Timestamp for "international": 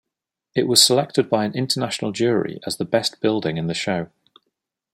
1.53-2.11